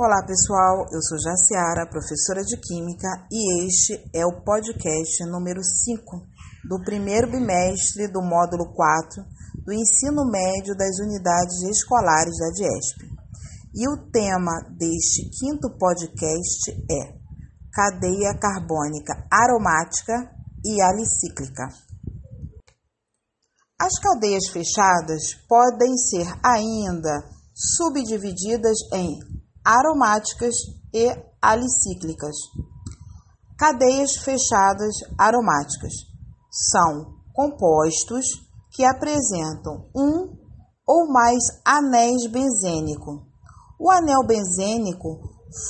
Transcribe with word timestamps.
Olá 0.00 0.24
pessoal, 0.24 0.86
eu 0.92 1.02
sou 1.02 1.18
Jaciara, 1.18 1.90
professora 1.90 2.44
de 2.44 2.56
Química, 2.56 3.08
e 3.32 3.66
este 3.66 3.98
é 4.14 4.24
o 4.24 4.44
podcast 4.44 5.24
número 5.26 5.60
5 5.60 6.22
do 6.68 6.80
primeiro 6.84 7.28
bimestre 7.28 8.06
do 8.06 8.22
módulo 8.22 8.72
4 8.74 9.24
do 9.64 9.72
ensino 9.72 10.24
médio 10.30 10.76
das 10.76 11.00
unidades 11.00 11.62
escolares 11.64 12.38
da 12.38 12.46
DIESP. 12.50 13.10
E 13.74 13.88
o 13.90 14.08
tema 14.12 14.62
deste 14.78 15.28
quinto 15.36 15.68
podcast 15.76 16.70
é 16.88 17.18
Cadeia 17.72 18.38
Carbônica 18.38 19.26
Aromática 19.28 20.30
e 20.64 20.80
Alicíclica. 20.80 21.66
As 23.76 23.98
cadeias 23.98 24.46
fechadas 24.52 25.34
podem 25.48 25.96
ser 25.96 26.28
ainda 26.44 27.18
subdivididas 27.52 28.78
em 28.94 29.37
aromáticas 29.68 30.54
e 30.94 31.14
alicíclicas. 31.42 32.34
Cadeias 33.58 34.16
fechadas 34.16 34.94
aromáticas 35.18 35.92
são 36.50 37.18
compostos 37.34 38.24
que 38.70 38.82
apresentam 38.82 39.90
um 39.94 40.38
ou 40.86 41.12
mais 41.12 41.42
anéis 41.66 42.26
benzênicos. 42.30 43.20
O 43.78 43.90
anel 43.90 44.26
benzênico 44.26 45.20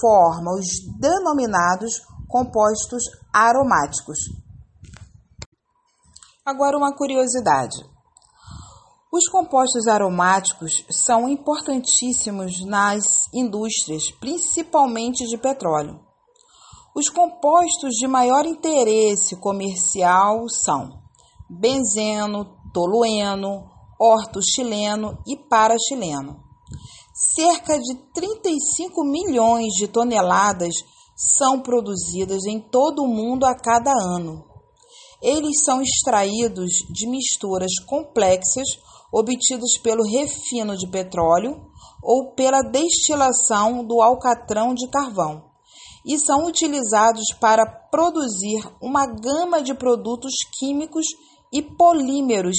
forma 0.00 0.54
os 0.54 0.66
denominados 1.00 2.00
compostos 2.28 3.02
aromáticos. 3.32 4.18
Agora 6.46 6.78
uma 6.78 6.96
curiosidade. 6.96 7.76
Os 9.18 9.26
compostos 9.26 9.88
aromáticos 9.88 10.84
são 10.88 11.28
importantíssimos 11.28 12.64
nas 12.64 13.26
indústrias, 13.34 14.12
principalmente 14.12 15.26
de 15.26 15.36
petróleo. 15.36 15.98
Os 16.94 17.08
compostos 17.08 17.94
de 17.94 18.06
maior 18.06 18.46
interesse 18.46 19.34
comercial 19.34 20.48
são 20.48 21.02
benzeno, 21.50 22.46
tolueno, 22.72 23.68
ortoxileno 23.98 25.18
e 25.26 25.36
paraxileno. 25.36 26.36
Cerca 27.12 27.76
de 27.76 27.96
35 28.14 29.02
milhões 29.02 29.72
de 29.74 29.88
toneladas 29.88 30.74
são 31.16 31.58
produzidas 31.60 32.44
em 32.46 32.60
todo 32.60 33.02
o 33.02 33.08
mundo 33.08 33.46
a 33.46 33.56
cada 33.56 33.90
ano. 33.90 34.44
Eles 35.20 35.64
são 35.64 35.82
extraídos 35.82 36.70
de 36.88 37.08
misturas 37.08 37.72
complexas 37.84 38.86
obtidos 39.12 39.78
pelo 39.82 40.04
refino 40.04 40.76
de 40.76 40.88
petróleo 40.88 41.68
ou 42.02 42.32
pela 42.34 42.62
destilação 42.62 43.84
do 43.84 44.00
alcatrão 44.00 44.74
de 44.74 44.88
carvão 44.88 45.48
e 46.04 46.18
são 46.18 46.46
utilizados 46.46 47.26
para 47.40 47.66
produzir 47.66 48.62
uma 48.80 49.06
gama 49.06 49.60
de 49.60 49.74
produtos 49.74 50.32
químicos 50.58 51.04
e 51.52 51.62
polímeros 51.62 52.56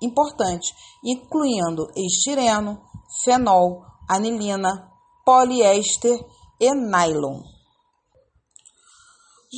importantes, 0.00 0.70
incluindo 1.04 1.86
estireno, 1.96 2.80
fenol, 3.24 3.82
anilina, 4.08 4.88
poliéster 5.24 6.18
e 6.60 6.74
nylon. 6.74 7.40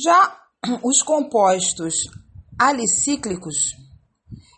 Já 0.03 0.39
os 0.83 1.01
compostos 1.03 1.93
alicíclicos 2.59 3.55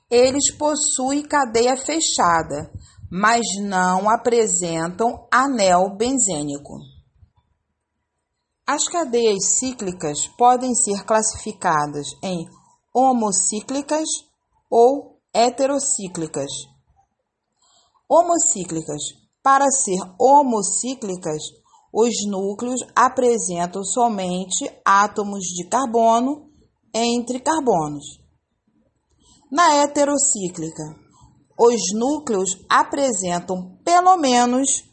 eles 0.10 0.56
possuem 0.58 1.22
cadeia 1.24 1.76
fechada, 1.76 2.72
mas 3.12 3.42
não 3.62 4.10
apresentam 4.10 5.28
anel 5.32 5.96
benzênico. 5.98 6.80
As 8.66 8.84
cadeias 8.86 9.58
cíclicas 9.58 10.28
podem 10.38 10.74
ser 10.76 11.06
classificadas 11.06 12.08
em 12.22 12.46
homocíclicas 12.94 14.08
ou 14.70 15.20
heterocíclicas. 15.34 16.52
Homocíclicas. 18.10 19.02
Para 19.42 19.70
ser 19.72 20.00
homocíclicas, 20.20 21.42
os 21.94 22.14
núcleos 22.28 22.82
apresentam 22.94 23.84
somente 23.84 24.70
átomos 24.84 25.46
de 25.46 25.68
carbono 25.70 26.50
entre 26.94 27.40
carbonos. 27.40 28.27
Na 29.52 29.76
heterocíclica, 29.76 30.84
os 31.58 31.82
núcleos 31.94 32.50
apresentam 32.70 33.78
pelo 33.84 34.18
menos 34.18 34.84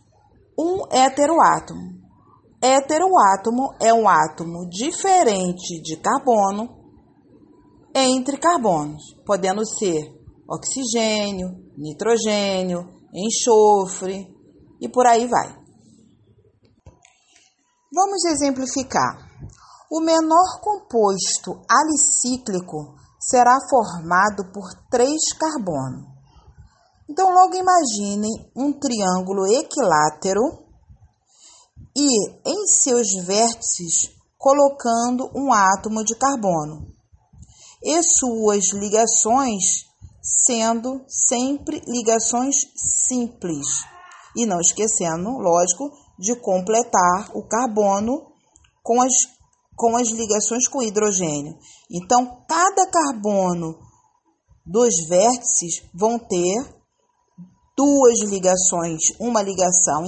um 0.59 0.87
heteroátomo. 0.91 2.05
Heteroátomo 2.63 3.75
é 3.81 3.93
um 3.93 4.09
átomo 4.09 4.69
diferente 4.71 5.83
de 5.83 5.97
carbono 5.97 6.69
entre 7.95 8.39
carbonos, 8.39 9.03
podendo 9.27 9.67
ser 9.67 10.15
oxigênio, 10.49 11.49
nitrogênio, 11.77 12.89
enxofre 13.13 14.33
e 14.81 14.89
por 14.89 15.07
aí 15.07 15.27
vai. 15.27 15.49
Vamos 17.93 18.25
exemplificar. 18.25 19.24
O 19.91 20.01
menor 20.01 20.61
composto 20.61 21.63
alicíclico 21.69 22.95
será 23.21 23.57
formado 23.69 24.53
por 24.53 24.65
três 24.91 25.33
carbonos. 25.39 26.07
Então, 27.09 27.31
logo 27.31 27.55
imaginem 27.55 28.51
um 28.57 28.73
triângulo 28.73 29.47
equilátero 29.47 30.65
e 31.97 32.31
em 32.47 32.67
seus 32.67 33.07
vértices 33.25 34.11
colocando 34.39 35.31
um 35.35 35.53
átomo 35.53 36.03
de 36.05 36.15
carbono 36.17 36.87
e 37.83 38.03
suas 38.03 38.73
ligações 38.73 39.85
sendo 40.25 41.05
sempre 41.07 41.83
ligações 41.87 42.55
simples 42.75 43.85
e 44.35 44.47
não 44.47 44.59
esquecendo, 44.59 45.31
lógico, 45.39 45.91
de 46.19 46.35
completar 46.41 47.31
o 47.35 47.47
carbono 47.47 48.33
com 48.83 49.03
as 49.03 49.13
com 49.77 49.97
as 49.97 50.09
ligações 50.11 50.69
com 50.69 50.83
hidrogênio. 50.83 51.57
Então, 51.91 52.43
cada 52.49 52.87
carbono 52.91 53.79
dos 54.65 54.95
vértices 55.09 55.83
vão 55.93 56.19
ter 56.19 56.85
duas 57.77 58.21
ligações, 58.21 59.01
uma 59.21 59.43
ligação 59.43 60.05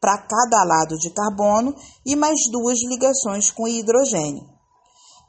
para 0.00 0.18
cada 0.18 0.64
lado 0.64 0.96
de 0.96 1.10
carbono 1.10 1.74
e 2.04 2.16
mais 2.16 2.38
duas 2.50 2.78
ligações 2.88 3.50
com 3.50 3.68
hidrogênio. 3.68 4.44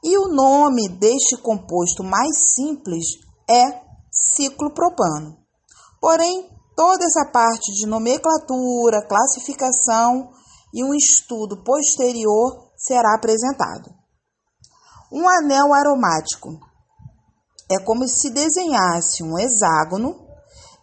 E 0.03 0.17
o 0.17 0.27
nome 0.27 0.89
deste 0.89 1.37
composto 1.37 2.03
mais 2.03 2.37
simples 2.53 3.05
é 3.49 3.81
ciclopropano. 4.11 5.37
Porém, 5.99 6.49
toda 6.75 7.05
essa 7.05 7.25
parte 7.31 7.73
de 7.73 7.87
nomenclatura, 7.87 9.07
classificação 9.07 10.29
e 10.73 10.83
um 10.83 10.93
estudo 10.93 11.63
posterior 11.63 12.66
será 12.77 13.15
apresentado. 13.15 13.89
Um 15.11 15.27
anel 15.27 15.73
aromático 15.73 16.59
é 17.71 17.79
como 17.79 18.07
se 18.07 18.29
desenhasse 18.29 19.23
um 19.23 19.37
hexágono 19.37 20.27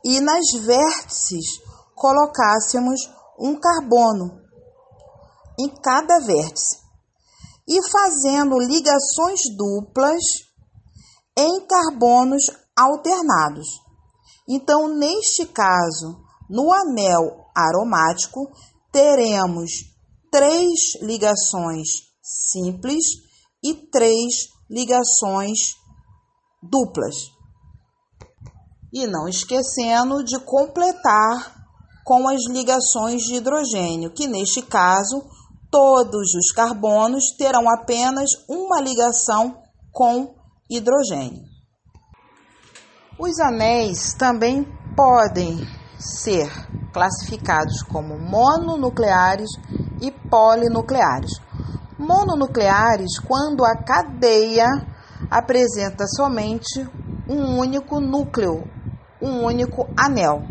e 0.05 0.21
nas 0.21 0.45
vértices 0.65 1.47
colocássemos 1.95 3.01
um 3.39 3.59
carbono 3.59 4.43
em 5.59 5.69
cada 5.83 6.21
vértice 6.21 6.79
e 7.67 7.81
fazendo 7.91 8.59
ligações 8.59 9.41
duplas 9.57 10.23
em 11.37 11.67
carbonos 11.67 12.43
alternados. 12.77 13.67
Então, 14.49 14.89
neste 14.89 15.47
caso, 15.47 16.21
no 16.51 16.71
anel 16.73 17.47
aromático, 17.57 18.51
teremos 18.93 19.94
três 20.35 21.01
ligações 21.01 21.87
simples 22.21 23.05
e 23.63 23.73
três 23.73 24.49
ligações 24.69 25.77
duplas. 26.61 27.15
E 28.93 29.07
não 29.07 29.29
esquecendo 29.29 30.25
de 30.25 30.41
completar 30.41 31.55
com 32.05 32.29
as 32.29 32.49
ligações 32.49 33.23
de 33.23 33.37
hidrogênio, 33.37 34.11
que 34.11 34.27
neste 34.27 34.61
caso 34.61 35.23
todos 35.71 36.35
os 36.35 36.51
carbonos 36.51 37.37
terão 37.39 37.71
apenas 37.71 38.29
uma 38.49 38.81
ligação 38.81 39.63
com 39.93 40.35
hidrogênio. 40.69 41.45
Os 43.21 43.39
anéis 43.39 44.15
também 44.15 44.67
podem 44.97 45.61
ser 45.97 46.51
classificados 46.93 47.85
como 47.85 48.19
mononucleares 48.19 49.51
e 50.01 50.11
polinucleares. 50.11 51.41
Mononucleares, 51.99 53.19
quando 53.21 53.65
a 53.65 53.77
cadeia 53.77 54.67
apresenta 55.31 56.07
somente 56.07 56.87
um 57.29 57.59
único 57.59 58.01
núcleo, 58.01 58.65
um 59.21 59.45
único 59.45 59.89
anel. 59.97 60.43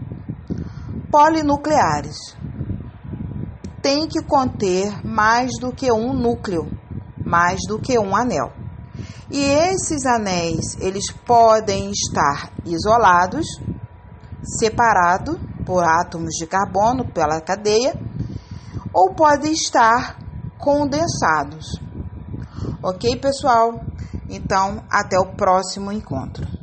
Polinucleares 1.11 2.17
tem 3.81 4.07
que 4.07 4.23
conter 4.23 5.05
mais 5.05 5.51
do 5.59 5.71
que 5.71 5.91
um 5.91 6.13
núcleo, 6.13 6.71
mais 7.23 7.59
do 7.67 7.77
que 7.77 7.99
um 7.99 8.15
anel. 8.15 8.51
E 9.29 9.39
esses 9.39 10.05
anéis, 10.05 10.77
eles 10.79 11.11
podem 11.25 11.91
estar 11.91 12.51
isolados, 12.65 13.45
separados 14.59 15.37
por 15.65 15.83
átomos 15.83 16.31
de 16.39 16.47
carbono 16.47 17.05
pela 17.11 17.41
cadeia 17.41 17.93
ou 18.93 19.15
podem 19.15 19.51
estar 19.51 20.19
condensados. 20.57 21.65
Ok, 22.81 23.17
pessoal? 23.17 23.73
Então, 24.29 24.83
até 24.89 25.17
o 25.17 25.33
próximo 25.35 25.91
encontro. 25.91 26.62